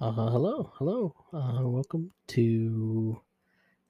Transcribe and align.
Uh, 0.00 0.12
hello, 0.12 0.70
hello. 0.76 1.12
Uh, 1.32 1.68
welcome 1.68 2.08
to 2.28 3.20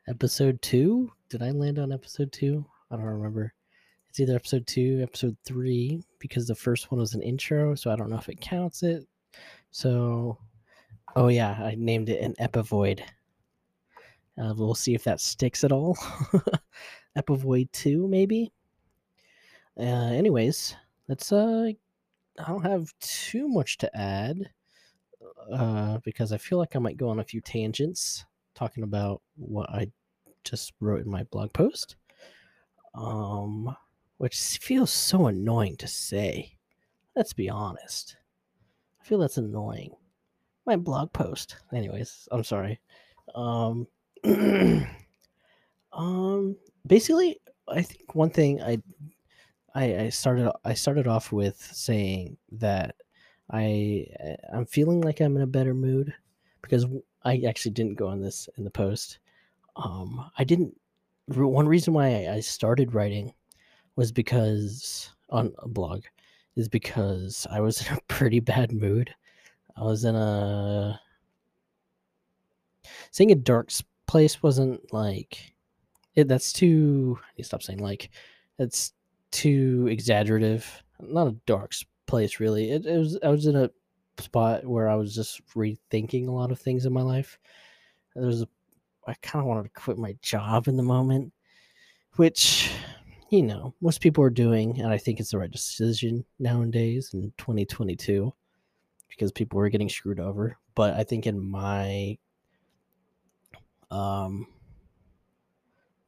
episode 0.08 0.60
two. 0.62 1.12
Did 1.28 1.42
I 1.42 1.50
land 1.50 1.78
on 1.78 1.92
episode 1.92 2.32
two? 2.32 2.64
I 2.90 2.96
don't 2.96 3.04
remember. 3.04 3.52
It's 4.08 4.18
either 4.18 4.34
episode 4.34 4.66
two, 4.66 5.00
episode 5.02 5.36
three, 5.44 6.02
because 6.18 6.46
the 6.46 6.54
first 6.54 6.90
one 6.90 6.98
was 6.98 7.12
an 7.12 7.20
intro, 7.20 7.74
so 7.74 7.90
I 7.90 7.96
don't 7.96 8.08
know 8.08 8.16
if 8.16 8.30
it 8.30 8.40
counts 8.40 8.82
it. 8.82 9.06
So, 9.70 10.38
oh 11.14 11.28
yeah, 11.28 11.50
I 11.62 11.74
named 11.76 12.08
it 12.08 12.22
an 12.22 12.34
Epivoid. 12.40 13.00
Uh, 14.42 14.54
we'll 14.56 14.74
see 14.74 14.94
if 14.94 15.04
that 15.04 15.20
sticks 15.20 15.62
at 15.62 15.72
all. 15.72 15.94
Epivoid 17.18 17.70
two, 17.72 18.08
maybe. 18.08 18.50
Uh, 19.78 19.82
anyways, 20.14 20.74
let's. 21.06 21.30
Uh, 21.32 21.72
I 22.38 22.48
don't 22.48 22.64
have 22.64 22.94
too 22.98 23.46
much 23.46 23.76
to 23.78 23.94
add 23.94 24.48
uh, 25.52 25.98
because 26.04 26.32
I 26.32 26.38
feel 26.38 26.58
like 26.58 26.76
I 26.76 26.78
might 26.78 26.96
go 26.96 27.08
on 27.08 27.20
a 27.20 27.24
few 27.24 27.40
tangents 27.40 28.24
talking 28.54 28.82
about 28.82 29.22
what 29.36 29.70
I 29.70 29.90
just 30.44 30.72
wrote 30.80 31.04
in 31.04 31.10
my 31.10 31.24
blog 31.24 31.52
post, 31.52 31.96
um, 32.94 33.74
which 34.18 34.58
feels 34.60 34.90
so 34.90 35.26
annoying 35.26 35.76
to 35.76 35.86
say. 35.86 36.52
Let's 37.14 37.32
be 37.32 37.48
honest. 37.48 38.16
I 39.00 39.04
feel 39.04 39.18
that's 39.18 39.38
annoying. 39.38 39.90
My 40.66 40.76
blog 40.76 41.12
post. 41.12 41.56
Anyways, 41.72 42.28
I'm 42.30 42.44
sorry. 42.44 42.80
Um, 43.34 43.86
um, 45.92 46.56
basically, 46.86 47.40
I 47.68 47.82
think 47.82 48.14
one 48.14 48.30
thing 48.30 48.62
I, 48.62 48.78
I, 49.74 49.96
I 49.96 50.08
started 50.10 50.50
I 50.64 50.74
started 50.74 51.06
off 51.06 51.32
with 51.32 51.56
saying 51.56 52.36
that 52.52 52.96
I 53.50 54.06
eh, 54.20 54.36
I'm 54.52 54.66
feeling 54.66 55.00
like 55.00 55.20
I'm 55.20 55.36
in 55.36 55.42
a 55.42 55.46
better 55.46 55.74
mood 55.74 56.14
because 56.62 56.86
I 57.24 57.42
actually 57.46 57.72
didn't 57.72 57.98
go 57.98 58.08
on 58.08 58.20
this 58.20 58.48
in 58.56 58.64
the 58.64 58.70
post. 58.70 59.18
Um, 59.76 60.30
I 60.38 60.44
didn't. 60.44 60.76
One 61.28 61.68
reason 61.68 61.94
why 61.94 62.28
I 62.28 62.40
started 62.40 62.94
writing 62.94 63.32
was 63.96 64.12
because 64.12 65.10
on 65.30 65.52
a 65.58 65.68
blog 65.68 66.04
is 66.56 66.68
because 66.68 67.46
I 67.50 67.60
was 67.60 67.80
in 67.86 67.96
a 67.96 68.00
pretty 68.08 68.40
bad 68.40 68.72
mood. 68.72 69.14
I 69.76 69.82
was 69.82 70.04
in 70.04 70.16
a 70.16 71.00
saying 73.10 73.30
a 73.30 73.36
dark 73.36 73.70
place 74.06 74.42
wasn't 74.42 74.92
like 74.92 75.54
it. 76.14 76.28
That's 76.28 76.52
too. 76.52 77.18
I 77.22 77.26
need 77.36 77.42
to 77.42 77.44
stop 77.44 77.62
saying 77.62 77.78
like. 77.78 78.10
It's 78.58 78.92
too 79.30 79.86
exaggerative. 79.88 80.82
Not 81.00 81.28
a 81.28 81.36
dark 81.46 81.72
place 82.08 82.40
really. 82.40 82.70
It, 82.72 82.86
it 82.86 82.98
was 82.98 83.18
I 83.22 83.28
was 83.28 83.46
in 83.46 83.54
a 83.54 83.70
spot 84.18 84.64
where 84.64 84.88
I 84.88 84.96
was 84.96 85.14
just 85.14 85.46
rethinking 85.54 86.26
a 86.26 86.32
lot 86.32 86.50
of 86.50 86.58
things 86.58 86.86
in 86.86 86.92
my 86.92 87.02
life. 87.02 87.38
There 88.16 88.26
was 88.26 88.42
a, 88.42 88.48
I 89.06 89.14
kind 89.22 89.42
of 89.42 89.46
wanted 89.46 89.64
to 89.64 89.80
quit 89.80 89.98
my 89.98 90.16
job 90.22 90.66
in 90.66 90.76
the 90.76 90.82
moment, 90.82 91.32
which 92.16 92.72
you 93.30 93.42
know 93.42 93.74
most 93.80 94.00
people 94.00 94.24
are 94.24 94.30
doing, 94.30 94.80
and 94.80 94.88
I 94.88 94.98
think 94.98 95.20
it's 95.20 95.30
the 95.30 95.38
right 95.38 95.50
decision 95.50 96.24
nowadays 96.40 97.10
in 97.14 97.32
2022 97.38 98.32
because 99.08 99.30
people 99.32 99.58
were 99.58 99.68
getting 99.68 99.88
screwed 99.88 100.20
over. 100.20 100.56
But 100.74 100.94
I 100.94 101.04
think 101.04 101.26
in 101.26 101.38
my 101.38 102.18
um 103.90 104.46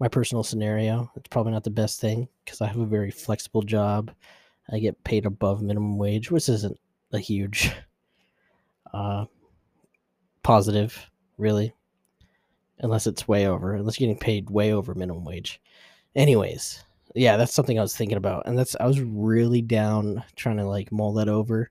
my 0.01 0.09
personal 0.09 0.43
scenario, 0.43 1.11
it's 1.15 1.29
probably 1.29 1.53
not 1.53 1.63
the 1.63 1.71
best 1.71 2.01
thing 2.01 2.27
because 2.45 2.63
I 2.63 2.67
have 2.67 2.79
a 2.79 2.87
very 2.87 3.11
flexible 3.11 3.63
job. 3.63 4.11
I 4.73 4.79
get 4.79 5.03
paid 5.05 5.27
above 5.27 5.63
minimum 5.63 5.99
wage, 5.99 6.31
which 6.31 6.49
isn't 6.49 6.79
a 7.13 7.19
huge 7.19 7.73
uh, 8.93 9.25
positive, 10.43 11.11
really, 11.39 11.75
unless 12.79 13.07
it's 13.07 13.29
way 13.29 13.47
over, 13.47 13.75
unless 13.75 13.99
you're 13.99 14.09
getting 14.09 14.21
paid 14.21 14.51
way 14.51 14.73
over 14.73 14.95
minimum 14.95 15.25
wage. 15.25 15.61
Anyways, 16.15 16.85
yeah, 17.15 17.37
that's 17.37 17.55
something 17.55 17.79
I 17.79 17.83
was 17.83 17.97
thinking 17.97 18.17
about, 18.17 18.47
and 18.47 18.59
that's 18.59 18.77
I 18.79 18.87
was 18.87 19.01
really 19.01 19.63
down 19.63 20.23
trying 20.37 20.59
to 20.59 20.65
like 20.65 20.93
mull 20.93 21.15
that 21.15 21.29
over, 21.29 21.71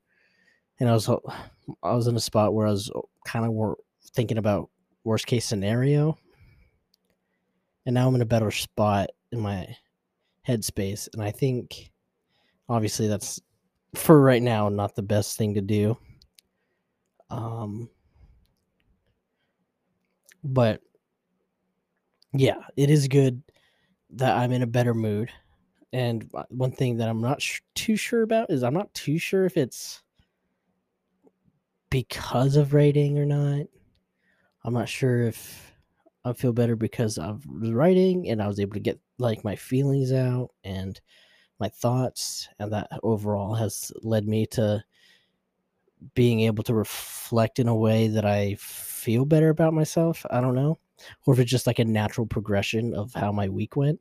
and 0.79 0.89
I 0.89 0.93
was 0.93 1.09
I 1.09 1.93
was 1.93 2.07
in 2.07 2.15
a 2.15 2.21
spot 2.21 2.53
where 2.53 2.67
I 2.67 2.71
was 2.71 2.91
kind 3.25 3.45
of 3.45 3.75
thinking 4.13 4.37
about 4.37 4.69
worst 5.03 5.27
case 5.27 5.45
scenario, 5.45 6.17
and 7.85 7.93
now 7.93 8.07
I'm 8.07 8.15
in 8.15 8.21
a 8.21 8.25
better 8.25 8.51
spot 8.51 9.09
in 9.31 9.39
my 9.39 9.75
headspace, 10.47 11.07
and 11.13 11.21
I 11.21 11.31
think 11.31 11.91
obviously 12.69 13.07
that's 13.07 13.41
for 13.95 14.21
right 14.21 14.41
now 14.41 14.69
not 14.69 14.95
the 14.95 15.01
best 15.01 15.37
thing 15.37 15.55
to 15.55 15.61
do. 15.61 15.97
Um 17.29 17.89
but 20.43 20.81
yeah 22.33 22.59
it 22.77 22.89
is 22.89 23.07
good 23.09 23.41
that 24.11 24.37
i'm 24.37 24.51
in 24.51 24.61
a 24.61 24.67
better 24.67 24.93
mood. 24.93 25.29
And 25.91 26.29
uh, 26.35 26.43
one 26.49 26.71
thing 26.71 26.97
that 26.97 27.09
i'm 27.09 27.21
not 27.21 27.41
sh- 27.41 27.61
too 27.75 27.95
sure 27.95 28.21
about 28.21 28.51
is 28.51 28.63
i'm 28.63 28.73
not 28.73 28.93
too 28.93 29.17
sure 29.17 29.45
if 29.45 29.57
it's 29.57 30.01
because 31.89 32.55
of 32.55 32.73
writing 32.75 33.17
or 33.17 33.25
not. 33.25 33.65
I'm 34.63 34.73
not 34.73 34.89
sure 34.89 35.23
if 35.23 35.73
i 36.25 36.33
feel 36.33 36.53
better 36.53 36.75
because 36.75 37.17
of 37.17 37.43
writing 37.47 38.29
and 38.29 38.41
i 38.41 38.47
was 38.47 38.59
able 38.59 38.73
to 38.73 38.79
get 38.79 38.99
like 39.19 39.43
my 39.43 39.55
feelings 39.55 40.11
out 40.11 40.49
and 40.63 40.99
my 41.59 41.69
thoughts, 41.69 42.47
and 42.59 42.71
that 42.73 42.89
overall 43.03 43.53
has 43.55 43.91
led 44.01 44.27
me 44.27 44.45
to 44.47 44.83
being 46.13 46.41
able 46.41 46.63
to 46.63 46.73
reflect 46.73 47.59
in 47.59 47.67
a 47.67 47.75
way 47.75 48.07
that 48.07 48.25
I 48.25 48.55
feel 48.59 49.25
better 49.25 49.49
about 49.49 49.73
myself. 49.73 50.25
I 50.29 50.41
don't 50.41 50.55
know. 50.55 50.79
Or 51.25 51.33
if 51.33 51.39
it's 51.39 51.51
just 51.51 51.67
like 51.67 51.79
a 51.79 51.85
natural 51.85 52.27
progression 52.27 52.93
of 52.93 53.13
how 53.13 53.31
my 53.31 53.49
week 53.49 53.75
went 53.75 53.99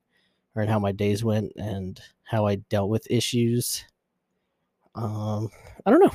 or 0.55 0.65
how 0.65 0.79
my 0.79 0.93
days 0.93 1.23
went 1.25 1.53
and 1.57 2.01
how 2.25 2.47
I 2.47 2.57
dealt 2.57 2.91
with 2.91 3.11
issues. 3.11 3.85
Um, 4.95 5.49
I 5.87 5.91
don't 5.91 6.01
know. 6.03 6.15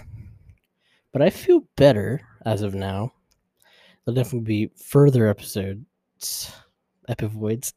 But 1.11 1.21
I 1.21 1.29
feel 1.29 1.67
better 1.75 2.21
as 2.45 2.61
of 2.61 2.73
now. 2.73 3.13
There'll 4.03 4.15
definitely 4.15 4.67
be 4.67 4.71
further 4.75 5.27
episodes, 5.27 6.51
epivoids, 7.07 7.73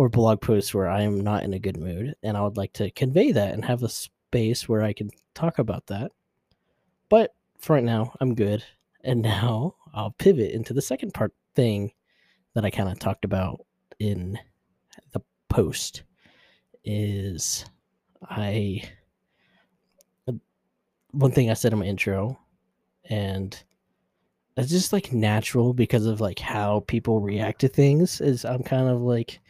or 0.00 0.08
blog 0.08 0.40
posts 0.40 0.72
where 0.72 0.88
I 0.88 1.02
am 1.02 1.20
not 1.20 1.42
in 1.42 1.52
a 1.52 1.58
good 1.58 1.76
mood, 1.76 2.14
and 2.22 2.34
I 2.34 2.40
would 2.40 2.56
like 2.56 2.72
to 2.72 2.90
convey 2.90 3.32
that 3.32 3.52
and 3.52 3.62
have 3.66 3.82
a 3.82 3.88
space 3.90 4.66
where 4.66 4.82
I 4.82 4.94
can 4.94 5.10
talk 5.34 5.58
about 5.58 5.88
that. 5.88 6.10
But 7.10 7.34
for 7.58 7.74
right 7.74 7.84
now, 7.84 8.14
I'm 8.18 8.34
good. 8.34 8.64
And 9.04 9.20
now 9.22 9.74
I'll 9.92 10.12
pivot 10.12 10.52
into 10.52 10.72
the 10.72 10.80
second 10.80 11.12
part 11.12 11.34
thing 11.54 11.92
that 12.54 12.64
I 12.64 12.70
kind 12.70 12.88
of 12.88 12.98
talked 12.98 13.26
about 13.26 13.66
in 13.98 14.38
the 15.12 15.20
post 15.50 16.04
is 16.82 17.66
I 18.22 18.82
one 21.10 21.32
thing 21.32 21.50
I 21.50 21.54
said 21.54 21.74
in 21.74 21.78
my 21.78 21.84
intro 21.84 22.38
and 23.04 23.62
it's 24.56 24.70
just 24.70 24.94
like 24.94 25.12
natural 25.12 25.74
because 25.74 26.06
of 26.06 26.22
like 26.22 26.38
how 26.38 26.84
people 26.86 27.20
react 27.20 27.60
to 27.60 27.68
things 27.68 28.22
is 28.22 28.46
I'm 28.46 28.62
kind 28.62 28.88
of 28.88 29.02
like 29.02 29.40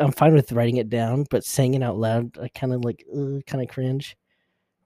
I'm 0.00 0.12
fine 0.12 0.34
with 0.34 0.52
writing 0.52 0.76
it 0.76 0.88
down, 0.88 1.26
but 1.30 1.44
saying 1.44 1.74
it 1.74 1.82
out 1.82 1.98
loud, 1.98 2.38
I 2.40 2.48
kind 2.48 2.72
of 2.72 2.84
like 2.84 3.04
uh, 3.12 3.40
kind 3.46 3.62
of 3.62 3.68
cringe. 3.68 4.16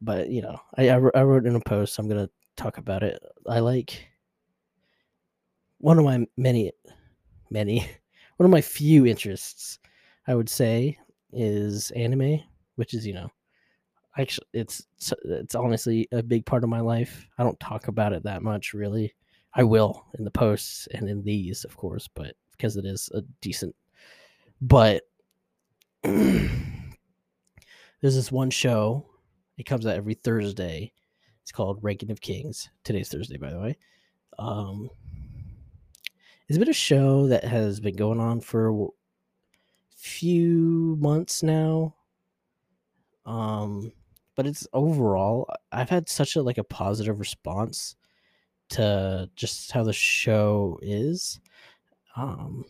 But 0.00 0.30
you 0.30 0.42
know, 0.42 0.58
I, 0.76 0.90
I 0.90 0.94
I 1.14 1.22
wrote 1.22 1.46
in 1.46 1.56
a 1.56 1.60
post. 1.60 1.94
So 1.94 2.02
I'm 2.02 2.08
gonna 2.08 2.30
talk 2.56 2.78
about 2.78 3.02
it. 3.02 3.20
I 3.46 3.60
like 3.60 4.08
one 5.78 5.98
of 5.98 6.04
my 6.04 6.26
many, 6.36 6.72
many, 7.50 7.80
one 8.36 8.44
of 8.44 8.50
my 8.50 8.60
few 8.60 9.06
interests. 9.06 9.78
I 10.28 10.34
would 10.34 10.48
say 10.48 10.98
is 11.32 11.90
anime, 11.92 12.40
which 12.76 12.94
is 12.94 13.06
you 13.06 13.14
know, 13.14 13.30
actually 14.18 14.46
it's 14.54 14.86
it's 15.24 15.54
honestly 15.54 16.08
a 16.12 16.22
big 16.22 16.46
part 16.46 16.64
of 16.64 16.70
my 16.70 16.80
life. 16.80 17.26
I 17.38 17.42
don't 17.42 17.60
talk 17.60 17.88
about 17.88 18.12
it 18.12 18.22
that 18.24 18.42
much, 18.42 18.74
really. 18.74 19.14
I 19.54 19.62
will 19.62 20.04
in 20.18 20.24
the 20.24 20.30
posts 20.30 20.86
and 20.92 21.08
in 21.08 21.22
these, 21.22 21.64
of 21.64 21.76
course, 21.76 22.08
but 22.14 22.34
because 22.52 22.76
it 22.76 22.84
is 22.84 23.08
a 23.14 23.22
decent 23.40 23.74
but 24.60 25.02
there's 26.02 26.48
this 28.02 28.32
one 28.32 28.50
show. 28.50 29.06
It 29.58 29.64
comes 29.64 29.86
out 29.86 29.96
every 29.96 30.14
Thursday. 30.14 30.92
It's 31.42 31.52
called 31.52 31.78
Ranking 31.82 32.10
of 32.10 32.20
Kings. 32.20 32.68
Today's 32.84 33.08
Thursday, 33.08 33.36
by 33.36 33.50
the 33.50 33.60
way. 33.60 33.78
Um, 34.38 34.90
it's 36.48 36.58
been 36.58 36.68
a 36.68 36.74
show 36.74 37.26
that 37.28 37.44
has 37.44 37.80
been 37.80 37.96
going 37.96 38.20
on 38.20 38.40
for 38.40 38.68
a 38.68 38.86
few 39.96 40.96
months 41.00 41.42
now. 41.42 41.94
Um, 43.24 43.92
but 44.36 44.46
it's 44.46 44.66
overall, 44.72 45.48
I've 45.72 45.90
had 45.90 46.08
such 46.08 46.36
a 46.36 46.42
like 46.42 46.58
a 46.58 46.64
positive 46.64 47.18
response 47.18 47.96
to 48.70 49.30
just 49.34 49.72
how 49.72 49.82
the 49.82 49.92
show 49.92 50.78
is. 50.82 51.40
Um, 52.16 52.64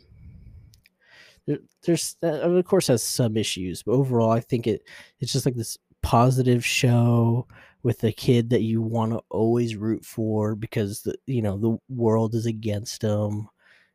there's 1.84 2.16
uh, 2.22 2.40
of 2.40 2.64
course 2.64 2.88
has 2.88 3.02
some 3.02 3.37
issues, 3.37 3.82
but 3.82 3.93
overall, 3.93 4.31
I 4.31 4.40
think 4.40 4.66
it 4.66 4.82
it's 5.20 5.32
just 5.32 5.46
like 5.46 5.54
this 5.54 5.78
positive 6.02 6.64
show 6.64 7.46
with 7.82 8.00
the 8.00 8.12
kid 8.12 8.50
that 8.50 8.62
you 8.62 8.82
want 8.82 9.12
to 9.12 9.20
always 9.31 9.76
root 9.76 10.04
for 10.04 10.56
because 10.56 11.02
the 11.02 11.14
you 11.26 11.40
know 11.40 11.56
the 11.56 11.78
world 11.88 12.34
is 12.34 12.46
against 12.46 13.00
them 13.00 13.48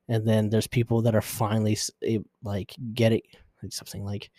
and 0.07 0.25
then 0.25 0.49
there's 0.49 0.67
people 0.67 1.01
that 1.01 1.13
are 1.13 1.21
finally 1.21 1.77
like 2.41 2.73
getting 2.93 3.21
something 3.69 4.05
like 4.05 4.29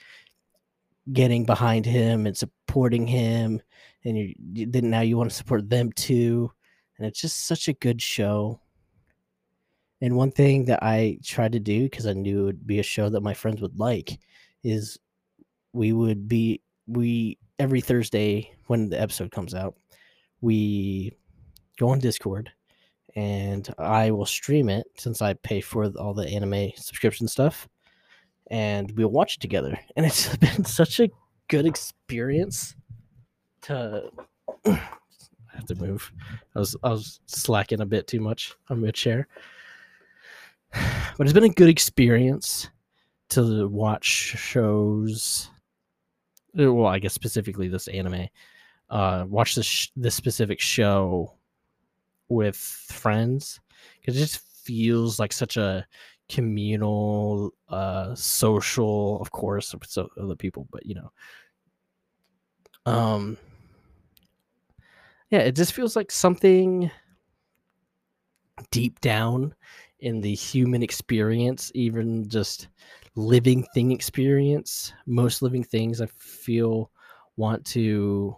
getting 1.12 1.44
behind 1.44 1.85
him 1.85 2.26
and 2.26 2.35
supporting 2.35 3.06
him 3.06 3.61
and 4.05 4.17
you 4.17 4.67
then 4.67 4.88
now 4.88 5.03
you 5.03 5.19
want 5.19 5.29
to 5.29 5.37
support 5.37 5.69
them 5.69 5.93
too 5.93 6.50
and 6.97 7.06
it's 7.06 7.20
just 7.20 7.47
such 7.47 7.69
a 7.69 7.75
good 7.75 8.00
show 8.00 8.59
and 10.02 10.14
one 10.14 10.31
thing 10.31 10.66
that 10.66 10.82
i 10.82 11.19
tried 11.25 11.52
to 11.52 11.60
do 11.60 11.84
because 11.84 12.06
i 12.06 12.12
knew 12.12 12.43
it 12.43 12.44
would 12.44 12.66
be 12.66 12.78
a 12.78 12.82
show 12.82 13.08
that 13.08 13.22
my 13.22 13.32
friends 13.32 13.62
would 13.62 13.78
like 13.78 14.19
is 14.62 14.99
we 15.72 15.93
would 15.93 16.28
be 16.28 16.60
we 16.87 17.38
every 17.58 17.81
thursday 17.81 18.52
when 18.66 18.90
the 18.90 19.00
episode 19.00 19.31
comes 19.31 19.54
out 19.54 19.75
we 20.43 21.10
go 21.78 21.88
on 21.88 21.99
discord 21.99 22.50
and 23.16 23.72
i 23.78 24.10
will 24.10 24.26
stream 24.26 24.69
it 24.69 24.87
since 24.99 25.22
i 25.22 25.32
pay 25.32 25.60
for 25.60 25.87
all 25.99 26.12
the 26.12 26.28
anime 26.28 26.70
subscription 26.76 27.26
stuff 27.26 27.66
and 28.52 28.90
we'll 28.93 29.08
watch 29.08 29.37
it 29.37 29.40
together. 29.40 29.78
And 29.96 30.06
it's 30.06 30.37
been 30.37 30.64
such 30.64 31.00
a 31.00 31.10
good 31.49 31.66
experience 31.66 32.76
to 33.62 34.10
I 34.66 35.56
have 35.56 35.66
to 35.66 35.75
move. 35.75 36.10
I 36.54 36.60
was 36.60 36.76
I 36.82 36.90
was 36.90 37.20
slacking 37.26 37.81
a 37.81 37.87
bit 37.87 38.06
too 38.06 38.20
much 38.20 38.54
on 38.70 38.81
my 38.81 38.90
chair. 38.90 39.28
But 41.19 41.27
it's 41.27 41.35
been 41.35 41.45
a 41.45 41.49
good 41.51 41.69
experience 41.69 42.71
to 43.31 43.69
watch 43.69 44.07
shows. 44.07 45.51
Uh, 46.59 46.73
well, 46.73 46.87
I 46.87 46.99
guess 46.99 47.13
specifically 47.13 47.69
this 47.69 47.89
anime. 47.89 48.29
Uh, 48.89 49.25
watch 49.29 49.55
this 49.55 49.67
sh- 49.67 49.89
this 49.95 50.15
specific 50.15 50.61
show 50.61 51.35
with 52.29 52.57
friends 52.57 53.61
because 54.01 54.17
it 54.17 54.21
just 54.21 54.39
feels 54.65 55.19
like 55.19 55.33
such 55.33 55.57
a 55.57 55.87
communal, 56.29 57.53
uh, 57.69 58.15
social, 58.15 59.21
of 59.21 59.31
course, 59.31 59.75
with 59.75 59.89
so 59.89 60.09
other 60.21 60.37
people, 60.37 60.67
but 60.71 60.85
you 60.87 60.95
know, 60.95 61.13
um, 62.87 63.37
yeah, 65.31 65.41
it 65.41 65.57
just 65.57 65.73
feels 65.73 65.97
like 65.97 66.11
something 66.11 66.91
deep 68.71 69.01
down 69.01 69.55
in 70.02 70.20
the 70.20 70.34
human 70.34 70.82
experience, 70.82 71.70
even 71.75 72.28
just 72.28 72.69
living 73.14 73.64
thing 73.72 73.93
experience. 73.93 74.93
Most 75.06 75.43
living 75.43 75.64
things, 75.64 76.00
I 76.00 76.06
feel, 76.06 76.90
want 77.37 77.64
to 77.66 78.37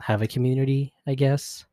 have 0.00 0.22
a 0.22 0.26
community, 0.26 0.92
I 1.06 1.14
guess. 1.14 1.64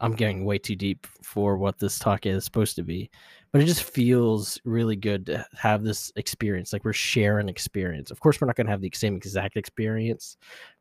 I'm 0.00 0.14
getting 0.14 0.44
way 0.44 0.58
too 0.58 0.74
deep 0.74 1.06
for 1.22 1.56
what 1.56 1.78
this 1.78 1.98
talk 1.98 2.26
is 2.26 2.44
supposed 2.44 2.76
to 2.76 2.82
be, 2.82 3.10
but 3.52 3.62
it 3.62 3.66
just 3.66 3.84
feels 3.84 4.58
really 4.64 4.96
good 4.96 5.26
to 5.26 5.46
have 5.56 5.84
this 5.84 6.12
experience. 6.16 6.72
Like 6.72 6.84
we're 6.84 6.92
sharing 6.92 7.48
experience. 7.48 8.10
Of 8.10 8.20
course, 8.20 8.40
we're 8.40 8.46
not 8.46 8.56
going 8.56 8.66
to 8.66 8.72
have 8.72 8.80
the 8.80 8.90
same 8.94 9.16
exact 9.16 9.56
experience 9.56 10.36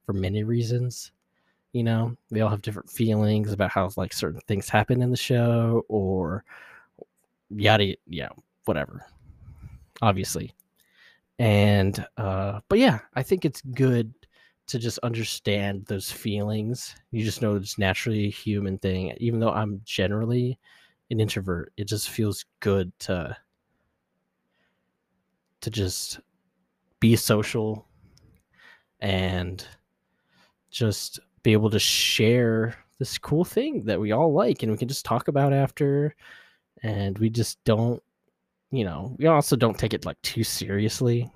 for 0.06 0.14
many 0.14 0.44
reasons. 0.44 1.12
You 1.74 1.84
know, 1.84 2.16
they 2.30 2.42
all 2.42 2.50
have 2.50 2.62
different 2.62 2.90
feelings 2.90 3.52
about 3.52 3.72
how 3.72 3.90
like 3.98 4.14
certain 4.14 4.42
things 4.48 4.70
happen 4.70 5.02
in 5.02 5.10
the 5.10 5.18
show 5.18 5.84
or 5.90 6.46
yada, 7.50 7.96
yeah, 8.08 8.30
whatever. 8.66 9.06
Obviously, 10.02 10.54
and 11.40 12.06
uh, 12.18 12.60
but 12.70 12.80
yeah, 12.80 13.00
I 13.16 13.24
think 13.24 13.44
it's 13.44 13.62
good 13.62 14.14
to 14.68 14.80
just 14.80 15.00
understand 15.00 15.86
those 15.88 16.12
feelings. 16.12 16.96
You 17.12 17.24
just 17.24 17.42
know 17.42 17.56
it's 17.56 17.78
naturally 17.78 18.28
a 18.28 18.32
human 18.32 18.78
thing. 18.78 19.16
Even 19.18 19.40
though 19.40 19.52
I'm 19.52 19.82
generally 19.84 20.60
an 21.10 21.20
introvert, 21.20 21.74
it 21.78 21.88
just 21.88 22.10
feels 22.10 22.46
good 22.60 22.92
to 23.00 23.36
to 25.62 25.70
just 25.70 26.20
be 27.00 27.16
social 27.16 27.88
and 29.00 29.66
just 30.72 31.20
be 31.44 31.54
able 31.54 31.70
to 31.70 31.80
share 31.80 32.76
this 33.00 33.18
cool 33.18 33.46
thing 33.46 33.84
that 33.86 34.00
we 34.00 34.12
all 34.12 34.34
like 34.34 34.64
and 34.64 34.72
we 34.72 34.78
can 34.78 34.88
just 34.88 35.06
talk 35.06 35.28
about 35.28 35.54
after 35.54 36.16
and 36.82 37.18
we 37.20 37.30
just 37.30 37.64
don't 37.64 38.02
you 38.72 38.84
know 38.84 39.16
we 39.20 39.28
also 39.28 39.56
don't 39.56 39.78
take 39.78 39.94
it 39.94 40.06
like 40.06 40.22
too 40.22 40.44
seriously 40.44 41.30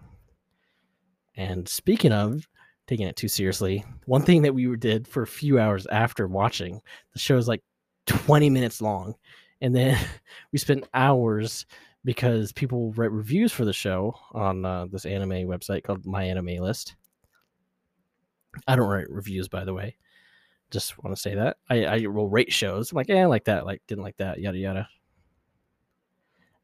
and 1.36 1.68
speaking 1.68 2.12
of 2.12 2.48
taking 2.88 3.08
it 3.08 3.16
too 3.16 3.28
seriously. 3.28 3.84
One 4.06 4.24
thing 4.24 4.42
that 4.42 4.56
we 4.56 4.76
did 4.78 5.08
for 5.08 5.22
a 5.22 5.28
few 5.28 5.60
hours 5.60 5.86
after 5.88 6.28
watching 6.28 6.82
the 7.14 7.20
show 7.20 7.38
is 7.38 7.48
like 7.48 7.62
20 8.08 8.50
minutes 8.50 8.82
long, 8.82 9.14
and 9.62 9.76
then 9.76 9.98
we 10.52 10.60
spent 10.60 10.88
hours 10.94 11.66
because 12.06 12.54
people 12.54 12.94
write 12.94 13.12
reviews 13.12 13.52
for 13.52 13.66
the 13.66 13.74
show 13.74 14.16
on 14.32 14.66
uh, 14.66 14.86
this 14.90 15.06
anime 15.06 15.48
website 15.48 15.84
called 15.84 16.06
My 16.06 16.24
Anime 16.24 16.58
List. 16.58 16.96
I 18.68 18.76
don't 18.76 18.90
write 18.90 19.10
reviews, 19.10 19.48
by 19.48 19.64
the 19.64 19.74
way. 19.74 19.96
Just 20.72 21.02
want 21.04 21.16
to 21.16 21.22
say 21.22 21.36
that 21.36 21.58
I, 21.70 21.86
I 21.86 22.08
will 22.08 22.30
rate 22.30 22.52
shows. 22.52 22.92
I'm 22.92 22.98
like, 22.98 23.08
yeah, 23.10 23.24
I 23.24 23.26
like 23.26 23.46
that, 23.46 23.66
like 23.66 23.82
didn't 23.88 24.04
like 24.04 24.18
that, 24.18 24.40
yada 24.40 24.58
yada. 24.58 24.90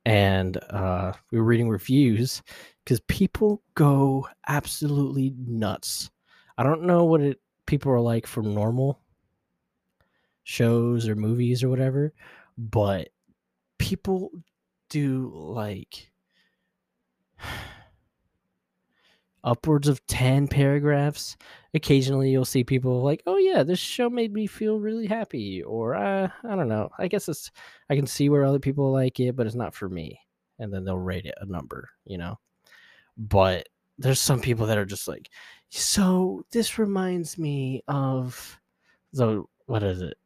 And 0.06 0.58
uh, 0.70 1.14
we 1.32 1.38
were 1.38 1.46
reading 1.46 1.70
reviews 1.70 2.44
because 2.84 3.00
people 3.08 3.62
go 3.76 4.28
absolutely 4.48 5.34
nuts 5.38 6.10
I 6.58 6.64
don't 6.64 6.84
know 6.84 7.06
what 7.06 7.22
it 7.22 7.40
people 7.66 7.92
are 7.92 8.00
like 8.00 8.28
for 8.28 8.44
normal 8.44 9.00
shows 10.44 11.08
or 11.08 11.16
movies 11.16 11.64
or 11.64 11.70
whatever, 11.70 12.14
but 12.58 13.10
people 13.80 14.32
do 14.90 15.32
like 15.34 16.12
upwards 19.44 19.88
of 19.88 20.06
10 20.08 20.48
paragraphs. 20.48 21.38
Occasionally 21.76 22.30
you'll 22.30 22.46
see 22.46 22.64
people 22.64 23.02
like, 23.02 23.24
"Oh 23.26 23.38
yeah, 23.38 23.64
this 23.64 23.80
show 23.80 24.10
made 24.10 24.32
me 24.32 24.46
feel 24.46 24.80
really 24.80 25.08
happy," 25.08 25.64
or 25.64 25.96
uh, 25.96 26.30
I 26.44 26.56
don't 26.56 26.68
know. 26.68 26.90
I 27.00 27.08
guess 27.08 27.28
it's 27.28 27.52
I 27.90 27.96
can 27.96 28.06
see 28.06 28.30
where 28.30 28.44
other 28.46 28.60
people 28.60 28.92
like 28.92 29.20
it, 29.20 29.36
but 29.36 29.48
it's 29.48 29.56
not 29.56 29.74
for 29.74 29.90
me. 29.90 30.20
And 30.60 30.72
then 30.72 30.84
they'll 30.86 30.98
rate 30.98 31.26
it 31.26 31.36
a 31.42 31.46
number, 31.46 31.90
you 32.06 32.18
know. 32.18 32.38
But 33.18 33.70
there's 33.98 34.20
some 34.20 34.40
people 34.40 34.68
that 34.68 34.78
are 34.78 34.86
just 34.86 35.08
like, 35.08 35.30
so 35.70 36.46
this 36.52 36.78
reminds 36.78 37.38
me 37.38 37.84
of 37.88 38.60
the 39.14 39.44
what 39.66 39.84
is 39.84 40.02
it? 40.02 40.18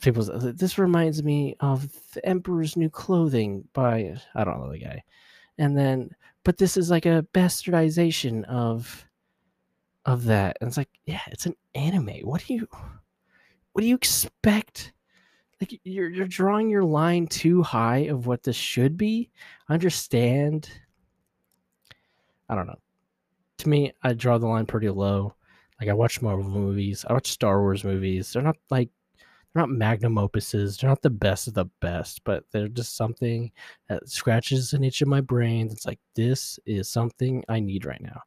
People 0.00 0.24
this 0.52 0.78
reminds 0.78 1.22
me 1.22 1.56
of 1.60 1.88
the 2.12 2.24
Emperor's 2.26 2.76
New 2.76 2.90
Clothing 2.90 3.64
by 3.72 4.14
I 4.34 4.44
don't 4.44 4.60
know 4.60 4.70
the 4.70 4.78
guy, 4.78 5.02
and 5.58 5.76
then 5.76 6.10
but 6.44 6.58
this 6.58 6.76
is 6.76 6.90
like 6.90 7.06
a 7.06 7.26
bastardization 7.34 8.44
of 8.44 9.06
of 10.04 10.24
that, 10.24 10.56
and 10.60 10.68
it's 10.68 10.76
like 10.76 10.90
yeah, 11.04 11.20
it's 11.28 11.46
an 11.46 11.56
anime. 11.74 12.20
What 12.22 12.44
do 12.46 12.54
you 12.54 12.68
what 13.72 13.82
do 13.82 13.88
you 13.88 13.94
expect? 13.94 14.92
Like 15.60 15.78
you're 15.84 16.08
you're 16.08 16.26
drawing 16.26 16.70
your 16.70 16.84
line 16.84 17.26
too 17.26 17.62
high 17.62 18.06
of 18.08 18.26
what 18.26 18.42
this 18.42 18.56
should 18.56 18.96
be. 18.96 19.30
understand. 19.68 20.70
I 22.48 22.54
don't 22.56 22.66
know 22.66 22.80
to 23.60 23.68
me, 23.68 23.92
I 24.02 24.12
draw 24.14 24.38
the 24.38 24.46
line 24.46 24.66
pretty 24.66 24.88
low. 24.88 25.34
Like 25.80 25.88
I 25.88 25.94
watch 25.94 26.20
Marvel 26.20 26.44
movies, 26.44 27.04
I 27.08 27.12
watch 27.12 27.30
Star 27.30 27.60
Wars 27.60 27.84
movies. 27.84 28.32
They're 28.32 28.42
not 28.42 28.56
like 28.70 28.90
they're 29.52 29.62
not 29.62 29.70
magnum 29.70 30.14
opuses. 30.16 30.78
They're 30.78 30.90
not 30.90 31.02
the 31.02 31.10
best 31.10 31.48
of 31.48 31.54
the 31.54 31.66
best, 31.80 32.22
but 32.24 32.44
they're 32.52 32.68
just 32.68 32.96
something 32.96 33.50
that 33.88 34.08
scratches 34.08 34.72
an 34.72 34.84
itch 34.84 35.02
in 35.02 35.08
my 35.08 35.20
brain. 35.20 35.68
It's 35.70 35.86
like 35.86 35.98
this 36.14 36.58
is 36.66 36.88
something 36.88 37.44
I 37.48 37.60
need 37.60 37.86
right 37.86 38.00
now. 38.00 38.22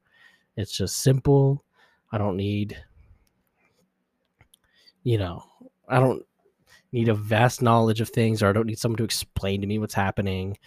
It's 0.55 0.75
just 0.75 0.99
simple. 0.99 1.63
I 2.11 2.17
don't 2.17 2.37
need, 2.37 2.77
you 5.03 5.17
know, 5.17 5.43
I 5.87 5.99
don't 5.99 6.23
need 6.91 7.09
a 7.09 7.15
vast 7.15 7.61
knowledge 7.61 8.01
of 8.01 8.09
things, 8.09 8.43
or 8.43 8.49
I 8.49 8.53
don't 8.53 8.67
need 8.67 8.79
someone 8.79 8.97
to 8.97 9.03
explain 9.03 9.61
to 9.61 9.67
me 9.67 9.79
what's 9.79 9.95
happening 9.95 10.57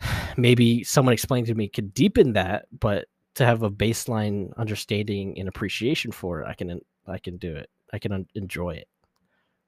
maybe 0.36 0.84
someone 0.84 1.12
explaining 1.12 1.46
to 1.46 1.54
me 1.54 1.68
could 1.68 1.94
deepen 1.94 2.32
that, 2.34 2.66
but 2.78 3.06
to 3.34 3.44
have 3.46 3.62
a 3.62 3.70
baseline 3.70 4.56
understanding 4.56 5.38
and 5.38 5.48
appreciation 5.48 6.12
for 6.12 6.42
it, 6.42 6.48
I 6.48 6.54
can 6.54 6.80
I 7.06 7.18
can 7.18 7.36
do 7.36 7.54
it. 7.54 7.70
I 7.92 7.98
can 7.98 8.26
enjoy 8.34 8.70
it, 8.70 8.88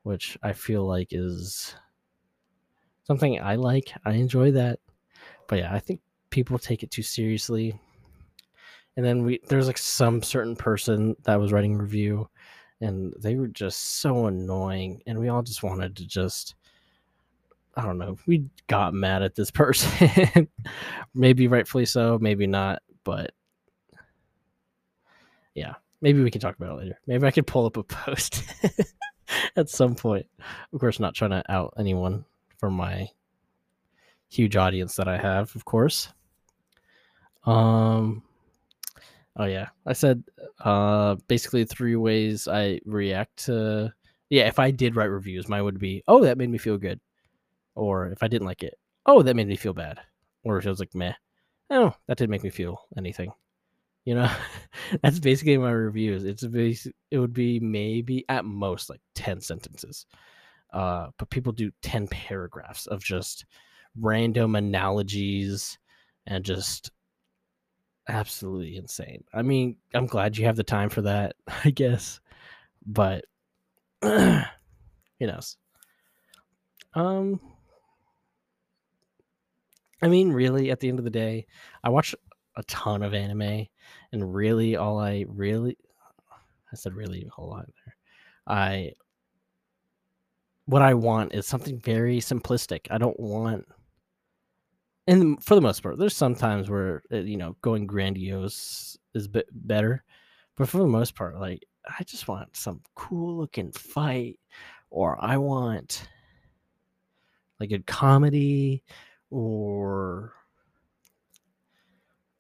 which 0.03 0.39
I 0.43 0.53
feel 0.53 0.87
like 0.87 1.09
is 1.11 1.75
something 3.05 3.41
I 3.41 3.57
like. 3.57 3.93
I 4.05 4.13
enjoy 4.13 4.53
that, 4.53 4.79
but 5.49 5.59
yeah, 5.59 5.73
I 5.73 5.81
think 5.81 6.01
people 6.31 6.59
take 6.59 6.83
it 6.83 6.91
too 6.91 7.03
seriously. 7.03 7.79
And 8.97 9.05
then 9.05 9.25
we 9.25 9.41
there's 9.49 9.67
like 9.67 9.79
some 9.79 10.23
certain 10.23 10.57
person 10.57 11.17
that 11.25 11.41
was 11.41 11.53
writing 11.53 11.77
review, 11.79 12.29
and 12.81 13.15
they 13.19 13.37
were 13.37 13.49
just 13.49 14.01
so 14.01 14.27
annoying, 14.27 15.03
and 15.07 15.19
we 15.19 15.29
all 15.29 15.43
just 15.43 15.63
wanted 15.63 15.97
to 15.97 16.07
just 16.07 16.55
I 17.75 17.83
don't 17.83 17.99
know. 17.99 18.19
We 18.27 18.45
got 18.67 18.95
mad 18.95 19.23
at 19.23 19.35
this 19.35 19.51
person. 19.53 20.49
maybe 21.15 21.49
rightfully 21.49 21.87
so, 21.87 22.19
maybe 22.21 22.47
not, 22.47 22.83
but 23.05 23.33
yeah, 25.55 25.75
maybe 26.01 26.23
we 26.23 26.31
can 26.31 26.41
talk 26.41 26.57
about 26.57 26.73
it 26.73 26.83
later. 26.83 27.01
Maybe 27.07 27.27
I 27.27 27.31
could 27.31 27.47
pull 27.47 27.67
up 27.67 27.77
a 27.77 27.83
post 27.83 28.43
at 29.57 29.69
some 29.69 29.95
point. 29.95 30.27
Of 30.73 30.81
course, 30.81 31.01
not 31.01 31.15
trying 31.15 31.31
to 31.31 31.43
out 31.51 31.75
anyone 31.79 32.25
from 32.59 32.75
my 32.75 33.09
huge 34.29 34.57
audience 34.57 34.97
that 34.97 35.09
I 35.09 35.19
have, 35.19 35.55
of 35.57 35.65
course. 35.65 36.09
Um, 37.45 38.23
oh 39.37 39.45
yeah, 39.45 39.69
I 39.87 39.93
said 39.93 40.25
uh 40.61 41.17
basically 41.29 41.65
three 41.65 41.97
ways 41.97 42.49
I 42.49 42.81
react 42.85 43.45
to. 43.47 43.93
Yeah, 44.31 44.49
if 44.49 44.59
I 44.59 44.71
did 44.71 44.97
write 44.97 45.07
reviews, 45.07 45.49
mine 45.49 45.65
would 45.65 45.79
be, 45.79 46.03
oh, 46.09 46.23
that 46.23 46.39
made 46.39 46.49
me 46.49 46.59
feel 46.59 46.79
good, 46.79 47.01
or 47.75 48.07
if 48.09 48.23
I 48.23 48.29
didn't 48.29 48.47
like 48.47 48.63
it, 48.63 48.79
oh, 49.07 49.23
that 49.23 49.37
made 49.37 49.49
me 49.49 49.57
feel 49.57 49.75
bad, 49.75 49.99
or 50.45 50.59
if 50.59 50.65
it 50.67 50.71
was 50.71 50.81
like 50.81 50.95
meh, 50.95 51.13
oh, 51.71 51.95
that 52.07 52.19
didn't 52.19 52.31
make 52.31 52.45
me 52.45 52.51
feel 52.51 52.81
anything. 52.97 53.33
You 54.05 54.17
know, 54.17 54.31
that's 55.03 55.19
basically 55.21 55.59
my 55.59 55.71
reviews. 55.71 56.25
It's 56.25 56.47
basic, 56.47 56.95
it 57.11 57.19
would 57.19 57.33
be 57.33 57.61
maybe 57.61 58.25
at 58.29 58.45
most 58.45 58.91
like 58.91 59.01
10 59.15 59.41
sentences. 59.41 60.07
Uh, 60.73 61.09
but 61.19 61.31
people 61.31 61.53
do 61.53 61.71
10 61.83 62.09
paragraphs 62.09 62.87
of 62.87 63.05
just 63.05 63.45
random 64.01 64.57
analogies 64.57 65.79
and 66.27 66.45
just 66.45 66.91
absolutely 68.09 68.77
insane. 68.77 69.25
I 69.33 69.43
mean, 69.43 69.77
I'm 69.95 70.07
glad 70.07 70.37
you 70.37 70.47
have 70.47 70.57
the 70.57 70.65
time 70.65 70.89
for 70.89 71.03
that, 71.03 71.37
I 71.65 71.71
guess. 71.71 72.21
But 72.85 73.25
who 74.03 74.43
knows? 75.21 75.57
Um 76.95 77.41
I 80.03 80.09
mean, 80.09 80.33
really, 80.33 80.71
at 80.73 80.81
the 80.81 80.89
end 80.89 80.99
of 80.99 81.05
the 81.05 81.11
day, 81.11 81.47
I 81.85 81.91
watch 81.91 82.15
a 82.57 82.63
ton 82.65 83.05
of 83.05 83.15
anime, 83.15 83.67
and 84.11 84.35
really, 84.35 84.75
all 84.75 84.99
I 84.99 85.25
really, 85.29 85.79
I 86.73 86.75
said 86.75 86.95
really 86.95 87.25
a 87.25 87.31
whole 87.31 87.51
lot 87.51 87.67
there. 87.67 87.97
I, 88.49 88.93
what 90.67 90.83
I 90.83 90.95
want 90.95 91.35
is 91.35 91.47
something 91.47 91.79
very 91.79 92.19
simplistic. 92.19 92.89
I 92.91 92.99
don't 92.99 93.19
want, 93.19 93.65
and 95.07 95.43
for 95.43 95.55
the 95.55 95.61
most 95.61 95.83
part, 95.83 95.99
there's 95.99 96.17
some 96.17 96.35
times 96.35 96.71
where 96.71 97.03
uh, 97.13 97.17
you 97.17 97.37
know 97.37 97.57
going 97.63 97.87
grandiose 97.87 98.97
is 99.15 99.29
bit 99.29 99.47
better, 99.53 100.05
but 100.57 100.69
for 100.69 100.79
the 100.79 100.87
most 100.87 101.15
part, 101.15 101.39
like 101.39 101.65
I 101.87 102.05
just 102.05 102.29
want 102.29 102.57
some 102.57 102.81
cool 102.95 103.37
looking 103.39 103.73
fight, 103.73 104.39
or 104.91 105.17
I 105.23 105.37
want 105.37 106.09
like 107.61 107.73
a 107.73 107.79
comedy 107.81 108.83
or 109.31 110.33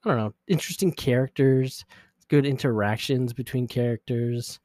I 0.04 0.09
don't 0.09 0.19
know, 0.19 0.35
interesting 0.49 0.92
characters, 0.92 1.85
good 2.28 2.45
interactions 2.45 3.33
between 3.33 3.69
characters. 3.69 4.59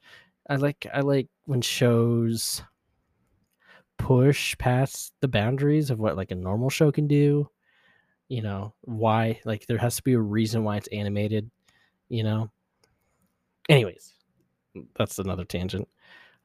I 0.49 0.55
like 0.55 0.87
I 0.93 1.01
like 1.01 1.27
when 1.45 1.61
shows 1.61 2.61
push 3.97 4.57
past 4.57 5.13
the 5.21 5.27
boundaries 5.27 5.89
of 5.89 5.99
what 5.99 6.17
like 6.17 6.31
a 6.31 6.35
normal 6.35 6.69
show 6.69 6.91
can 6.91 7.07
do. 7.07 7.49
You 8.29 8.41
know, 8.41 8.73
why 8.81 9.39
like 9.45 9.65
there 9.67 9.77
has 9.77 9.95
to 9.97 10.03
be 10.03 10.13
a 10.13 10.19
reason 10.19 10.63
why 10.63 10.77
it's 10.77 10.87
animated, 10.89 11.49
you 12.09 12.23
know. 12.23 12.49
Anyways, 13.69 14.13
that's 14.95 15.19
another 15.19 15.45
tangent. 15.45 15.87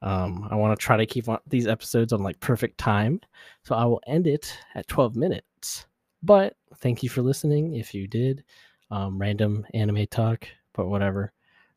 Um, 0.03 0.49
I 0.51 0.57
want 0.57 0.79
to 0.79 0.83
try 0.85 0.97
to 0.97 1.07
keep 1.07 1.29
on 1.29 1.39
these 1.47 1.67
episodes 1.69 2.13
on 2.13 2.23
like 2.23 2.41
perfect 2.41 2.79
time. 2.79 3.21
So 3.65 3.75
I 3.75 3.85
will 3.85 4.01
end 4.07 4.27
it 4.27 4.57
at 4.75 4.89
12 4.89 5.15
minutes. 5.17 5.87
But 6.23 6.57
thank 6.77 7.03
you 7.03 7.09
for 7.09 7.23
listening 7.23 7.75
if 7.77 7.95
you 7.95 8.09
did. 8.09 8.45
Um, 8.91 9.19
random 9.19 9.65
anime 9.75 10.07
talk, 10.09 10.47
but 10.75 10.89
whatever. 10.89 11.33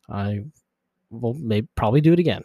I 0.09 0.45
will 1.09 1.33
maybe 1.35 1.67
probably 1.75 2.01
do 2.01 2.13
it 2.13 2.19
again. 2.19 2.43